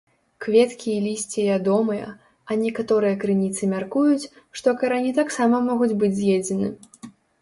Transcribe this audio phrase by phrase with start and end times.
[0.43, 2.07] Кветкі і лісце ядомыя,
[2.49, 4.29] а некаторыя крыніцы мяркуюць,
[4.61, 6.67] што карані таксама могуць быць з'едзены.